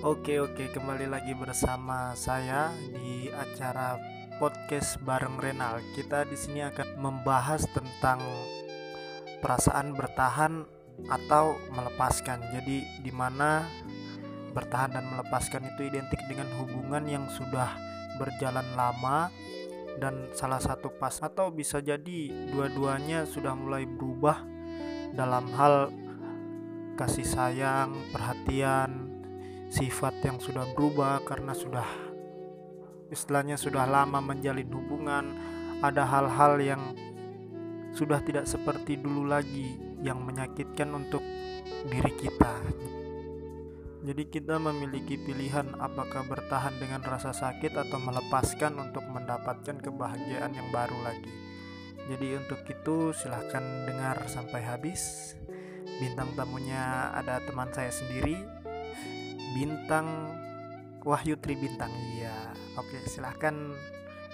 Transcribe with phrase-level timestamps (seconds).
[0.00, 4.00] Oke oke kembali lagi bersama saya di acara
[4.40, 5.84] podcast bareng Renal.
[5.92, 8.16] Kita di sini akan membahas tentang
[9.44, 10.64] perasaan bertahan
[11.04, 12.40] atau melepaskan.
[12.48, 13.68] Jadi di mana
[14.56, 17.68] bertahan dan melepaskan itu identik dengan hubungan yang sudah
[18.16, 19.28] berjalan lama
[20.00, 24.48] dan salah satu pas atau bisa jadi dua-duanya sudah mulai berubah
[25.12, 25.92] dalam hal
[26.96, 29.09] kasih sayang, perhatian,
[29.70, 31.86] sifat yang sudah berubah karena sudah
[33.10, 35.24] istilahnya sudah lama menjalin hubungan
[35.78, 36.82] ada hal-hal yang
[37.94, 41.22] sudah tidak seperti dulu lagi yang menyakitkan untuk
[41.86, 42.54] diri kita.
[44.00, 50.68] Jadi kita memiliki pilihan apakah bertahan dengan rasa sakit atau melepaskan untuk mendapatkan kebahagiaan yang
[50.72, 51.32] baru lagi.
[52.08, 55.34] Jadi untuk itu silahkan dengar sampai habis.
[56.00, 58.59] Bintang tamunya ada teman saya sendiri
[59.50, 60.06] Bintang
[61.02, 61.90] Wahyu Tri Bintang.
[62.14, 63.74] Iya oke silahkan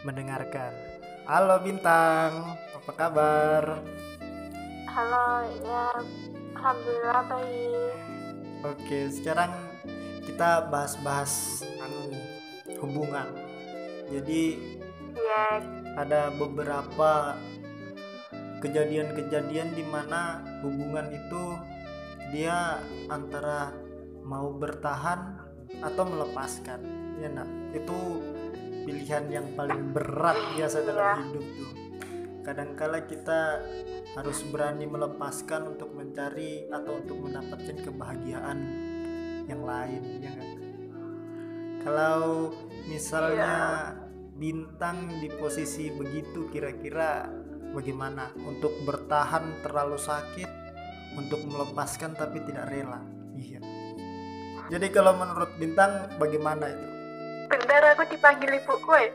[0.04, 0.72] mendengarkan.
[1.24, 2.58] Halo Bintang.
[2.76, 3.80] Apa kabar?
[4.92, 5.28] Halo
[5.64, 5.88] ya
[6.52, 7.96] alhamdulillah baik.
[8.64, 9.52] Oke sekarang
[10.28, 12.12] kita bahas-bahas anu
[12.84, 13.32] hubungan.
[14.12, 14.60] Jadi
[15.16, 15.64] ya
[15.96, 17.40] ada beberapa
[18.60, 21.44] kejadian-kejadian di mana hubungan itu
[22.34, 23.85] dia antara
[24.26, 25.38] mau bertahan
[25.80, 26.80] atau melepaskan.
[27.22, 27.48] Ya nak.
[27.72, 28.20] Itu
[28.84, 31.14] pilihan yang paling berat biasa dalam Iya.
[31.30, 31.72] hidup tuh.
[32.42, 33.58] Kadangkala kita
[34.14, 38.58] harus berani melepaskan untuk mencari atau untuk mendapatkan kebahagiaan
[39.46, 40.50] yang lain ya nggak?
[41.86, 42.50] kalau
[42.90, 43.54] misalnya
[44.34, 47.30] bintang di posisi begitu kira-kira
[47.70, 48.34] bagaimana?
[48.42, 50.50] Untuk bertahan terlalu sakit
[51.14, 52.98] untuk melepaskan tapi tidak rela.
[53.38, 53.75] Iya
[54.66, 56.86] jadi kalau menurut bintang bagaimana itu?
[57.46, 59.10] Bentar aku dipanggil ibuku ya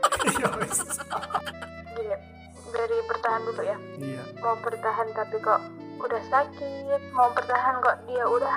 [1.92, 2.16] Iya,
[2.56, 3.76] gini dari bertahan dulu ya.
[4.00, 4.22] Iya.
[4.40, 5.60] Mau bertahan tapi kok
[6.00, 8.56] udah sakit mau bertahan kok dia udah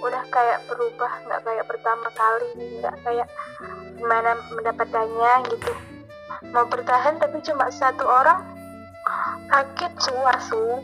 [0.00, 2.48] udah kayak berubah nggak kayak pertama kali
[2.80, 3.28] nggak kayak
[3.98, 5.72] gimana mendapatkannya gitu.
[6.54, 8.40] Mau bertahan tapi cuma satu orang
[9.50, 10.78] sakit suar su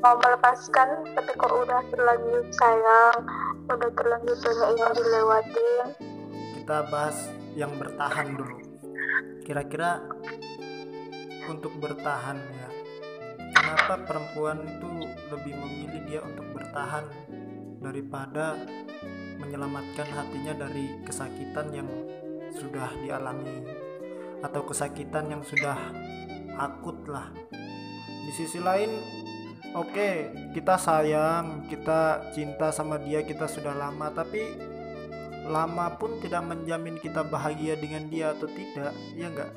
[0.00, 3.20] mau melepaskan tapi kok udah terlanjur sayang
[3.66, 5.86] udah terlanjur banyak yang dilewatin.
[6.62, 7.18] Kita bahas
[7.58, 8.58] yang bertahan dulu.
[9.42, 10.02] Kira-kira
[11.46, 12.68] untuk bertahan ya
[13.54, 14.88] kenapa perempuan itu
[15.30, 17.06] lebih memilih dia untuk bertahan
[17.82, 18.58] daripada
[19.38, 21.90] menyelamatkan hatinya dari kesakitan yang
[22.54, 23.62] sudah dialami
[24.42, 25.78] atau kesakitan yang sudah
[26.58, 27.30] akut lah?
[28.26, 28.90] Di sisi lain
[29.76, 30.10] oke
[30.52, 34.56] kita sayang kita cinta sama dia kita sudah lama tapi
[35.46, 39.52] lama pun tidak menjamin kita bahagia dengan dia atau tidak ya enggak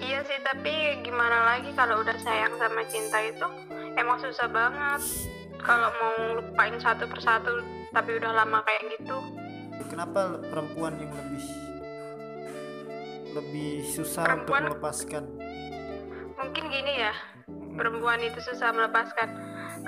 [0.00, 0.74] Iya sih, tapi
[1.06, 3.46] gimana lagi kalau udah sayang sama cinta itu
[3.94, 5.00] emang susah banget.
[5.60, 7.62] Kalau mau lupain satu persatu
[7.92, 9.16] tapi udah lama kayak gitu.
[9.86, 11.46] kenapa perempuan yang lebih
[13.34, 15.24] lebih susah Perempuan- untuk melepaskan
[17.80, 19.32] perempuan itu susah melepaskan.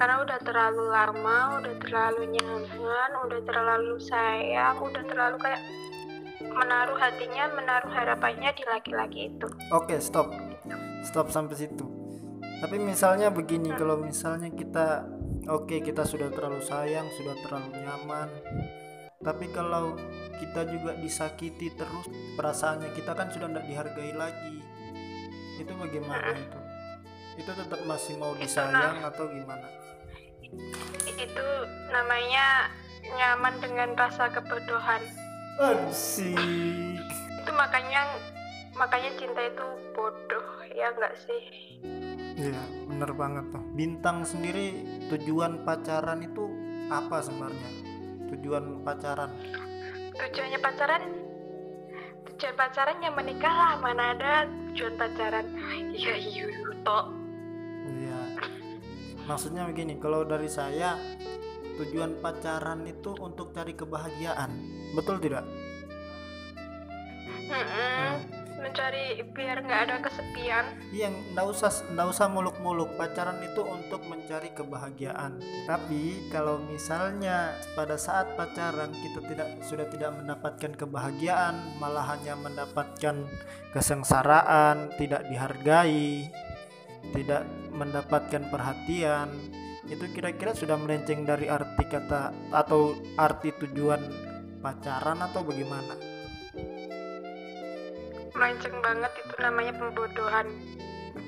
[0.01, 5.61] Karena udah terlalu lama, udah terlalu nyaman, udah terlalu sayang, udah terlalu kayak
[6.41, 9.47] menaruh hatinya, menaruh harapannya di laki-laki itu.
[9.69, 10.33] oke stop.
[11.05, 11.85] Stop sampai situ.
[12.65, 15.05] Tapi misalnya begini kalau misalnya kita
[15.51, 18.31] oke kita sudah terlalu sayang sudah terlalu nyaman
[19.23, 19.95] tapi kalau
[20.43, 24.59] kita juga disakiti terus perasaannya kita kan sudah tidak dihargai lagi.
[25.63, 26.72] Itu bagaimana itu
[27.35, 29.69] itu tetap masih mau Itu disayang atau gimana
[31.17, 31.47] Itu
[31.89, 32.69] namanya
[33.03, 35.03] nyaman dengan rasa kebodohan.
[35.59, 36.39] Asik.
[37.43, 38.07] itu makanya
[38.73, 41.43] makanya cinta itu bodoh ya enggak sih
[42.33, 42.57] Iya,
[42.89, 43.61] bener banget tuh.
[43.77, 44.73] Bintang sendiri
[45.09, 46.49] tujuan pacaran itu
[46.89, 47.71] apa sebenarnya?
[48.33, 49.29] Tujuan pacaran.
[50.13, 51.03] tujuannya pacaran
[52.27, 54.33] tujuan pacaran yang menikah lah mana ada
[54.71, 55.47] tujuan pacaran
[55.93, 56.47] ya iya
[56.83, 57.22] toh Iya.
[59.27, 60.99] Maksudnya begini, kalau dari saya
[61.79, 64.51] tujuan pacaran itu untuk cari kebahagiaan.
[64.93, 65.47] Betul tidak?
[68.63, 70.65] Mencari biar nggak ada kesepian
[70.95, 72.95] Iya, nggak usah nggak usah muluk-muluk.
[72.95, 75.43] Pacaran itu untuk mencari kebahagiaan.
[75.67, 83.27] Tapi kalau misalnya pada saat pacaran kita tidak sudah tidak mendapatkan kebahagiaan, malah hanya mendapatkan
[83.75, 86.31] kesengsaraan, tidak dihargai,
[87.11, 87.43] tidak
[87.75, 89.29] mendapatkan perhatian,
[89.91, 94.01] itu kira-kira sudah melenceng dari arti kata atau arti tujuan
[94.63, 95.99] pacaran atau bagaimana?
[98.33, 100.47] Melenceng banget itu namanya pembodohan.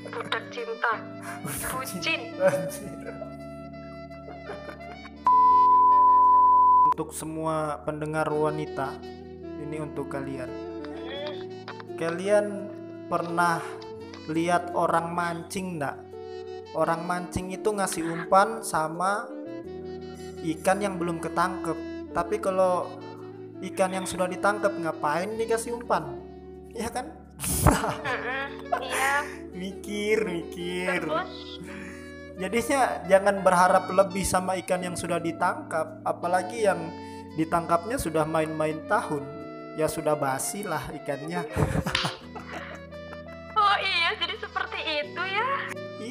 [0.09, 0.93] Budak cinta.
[1.75, 2.21] Bucin.
[6.95, 8.95] untuk semua pendengar wanita
[9.67, 10.47] ini untuk kalian.
[11.99, 12.71] Kalian
[13.11, 13.59] pernah
[14.29, 16.05] lihat orang mancing enggak
[16.75, 19.31] orang mancing itu ngasih umpan sama
[20.45, 21.79] ikan yang belum ketangkep.
[22.13, 22.91] Tapi kalau
[23.63, 26.19] ikan yang sudah ditangkap ngapain dikasih umpan?
[26.75, 27.15] Ya kan?
[28.83, 29.15] Iya.
[29.63, 31.07] Mikir mikir.
[31.07, 31.31] Terus?
[32.35, 36.91] Jadinya jangan berharap lebih sama ikan yang sudah ditangkap apalagi yang
[37.39, 39.23] ditangkapnya sudah main-main tahun.
[39.79, 41.43] Ya sudah basi lah ikannya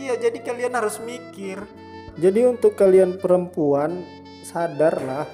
[0.04, 1.64] iya jadi kalian harus mikir.
[2.20, 4.04] Jadi untuk kalian perempuan
[4.44, 5.26] sadarlah.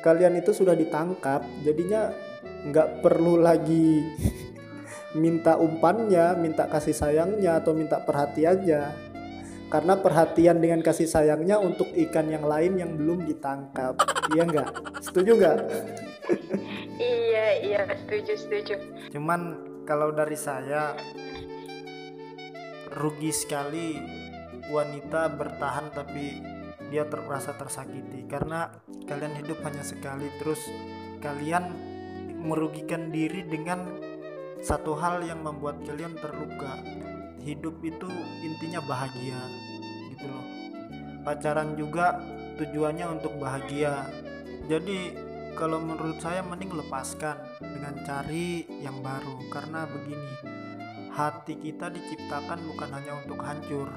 [0.00, 2.08] Kalian itu sudah ditangkap jadinya
[2.72, 4.00] nggak perlu lagi
[5.22, 9.12] minta umpannya minta kasih sayangnya atau minta perhatiannya.
[9.70, 14.02] Karena perhatian dengan kasih sayangnya untuk ikan yang lain yang belum ditangkap.
[14.34, 14.68] Iya nggak?
[14.98, 15.58] Setuju nggak?
[16.98, 18.74] Iya iya setuju setuju.
[19.14, 20.98] Cuman kalau dari saya
[22.90, 23.98] rugi sekali
[24.70, 26.42] wanita bertahan tapi
[26.90, 28.26] dia terasa tersakiti.
[28.26, 28.70] Karena
[29.06, 30.60] kalian hidup hanya sekali terus
[31.22, 31.70] kalian
[32.40, 33.86] merugikan diri dengan
[34.60, 36.82] satu hal yang membuat kalian terluka.
[37.40, 38.10] Hidup itu
[38.44, 39.40] intinya bahagia
[40.12, 40.46] gitu loh.
[41.24, 42.20] Pacaran juga
[42.60, 44.04] tujuannya untuk bahagia.
[44.68, 45.16] Jadi
[45.56, 49.40] kalau menurut saya mending lepaskan dengan cari yang baru.
[49.48, 50.49] Karena begini
[51.20, 53.92] hati kita diciptakan bukan hanya untuk hancur.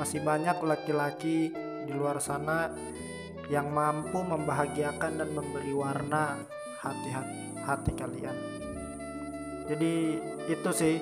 [0.00, 1.52] Masih banyak laki-laki
[1.84, 2.72] di luar sana
[3.52, 6.40] yang mampu membahagiakan dan memberi warna
[6.80, 8.36] hati-hati hati kalian.
[9.68, 10.18] Jadi
[10.48, 10.96] itu sih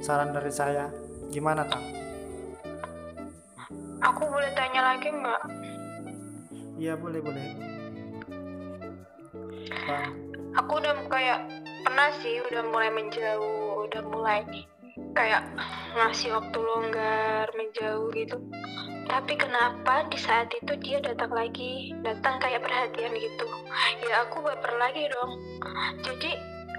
[0.00, 0.88] saran dari saya.
[1.30, 1.84] Gimana tang?
[4.00, 5.42] Aku boleh tanya lagi nggak?
[6.80, 7.46] Iya boleh boleh.
[9.86, 10.12] Bang.
[10.50, 11.46] aku udah kayak
[11.86, 14.46] pernah sih udah mulai menjauh udah mulai
[15.18, 15.42] kayak
[15.98, 18.38] ngasih waktu longgar menjauh gitu.
[19.10, 23.46] Tapi kenapa di saat itu dia datang lagi datang kayak perhatian gitu?
[24.06, 25.42] Ya aku baper lagi dong.
[26.06, 26.30] Jadi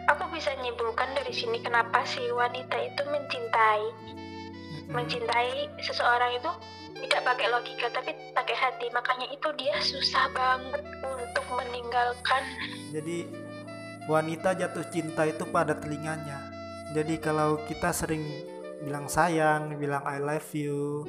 [0.07, 3.85] aku bisa nyimpulkan dari sini kenapa si wanita itu mencintai.
[4.87, 6.51] Mencintai seseorang itu
[7.03, 8.87] tidak pakai logika tapi pakai hati.
[8.95, 12.43] Makanya itu dia susah banget untuk meninggalkan
[12.91, 13.23] jadi
[14.11, 16.50] wanita jatuh cinta itu pada telinganya
[16.91, 18.23] jadi kalau kita sering
[18.81, 21.05] bilang sayang bilang I love you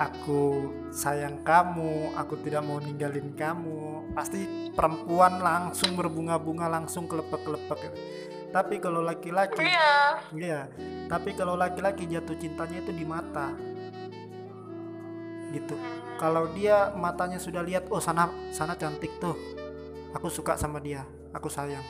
[0.00, 7.92] aku sayang kamu aku tidak mau ninggalin kamu pasti perempuan langsung berbunga-bunga langsung kelepek-kelepek.
[8.50, 10.18] Tapi kalau laki-laki iya.
[10.34, 10.60] iya.
[11.06, 13.54] Tapi kalau laki-laki jatuh cintanya itu di mata.
[15.54, 15.78] Gitu.
[16.18, 19.38] Kalau dia matanya sudah lihat oh sana sana cantik tuh.
[20.16, 21.06] Aku suka sama dia.
[21.30, 21.86] Aku sayang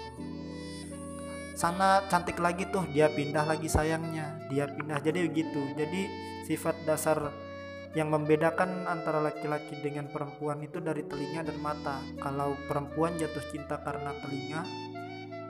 [1.61, 4.97] sana cantik lagi tuh dia pindah lagi sayangnya dia pindah.
[5.05, 6.09] Jadi begitu jadi
[6.49, 7.29] sifat dasar
[7.93, 12.01] yang membedakan antara laki-laki dengan perempuan itu dari telinga dan mata.
[12.17, 14.65] Kalau perempuan jatuh cinta karena telinga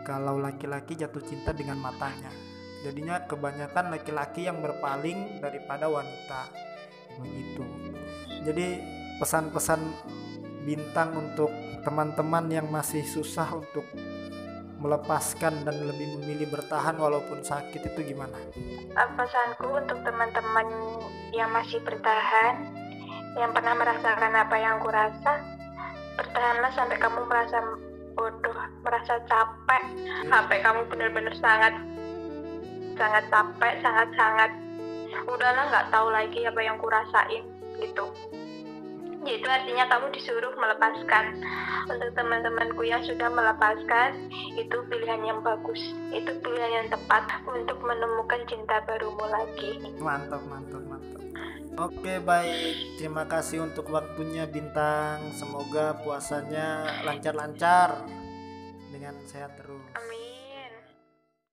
[0.03, 2.35] kalau laki-laki jatuh cinta dengan matanya.
[2.83, 6.51] Jadinya kebanyakan laki-laki yang berpaling daripada wanita.
[7.23, 7.63] Begitu.
[8.51, 8.67] Jadi
[9.23, 9.81] pesan-pesan
[10.67, 11.53] bintang untuk
[11.87, 13.85] teman-teman yang masih susah untuk
[14.81, 18.37] melepaskan dan lebih memilih bertahan walaupun sakit itu gimana?
[18.97, 20.69] Pesanku untuk teman-teman
[21.37, 22.65] yang masih bertahan,
[23.37, 25.33] yang pernah merasakan apa yang aku rasa,
[26.17, 27.59] bertahanlah sampai kamu merasa
[28.21, 29.83] bodoh merasa capek
[30.29, 31.73] sampai kamu benar-benar sangat
[33.01, 34.51] sangat capek sangat sangat
[35.25, 37.45] udahlah nggak tahu lagi apa yang kurasain
[39.21, 41.45] ya itu artinya kamu disuruh melepaskan
[41.93, 48.41] untuk teman-temanku yang sudah melepaskan itu pilihan yang bagus itu pilihan yang tepat untuk menemukan
[48.49, 51.21] cinta barumu lagi mantap mantap mantap
[51.81, 55.33] Oke baik, terima kasih untuk waktunya Bintang.
[55.33, 58.05] Semoga puasanya lancar-lancar
[58.93, 59.81] dengan sehat terus.
[59.97, 60.30] Amin.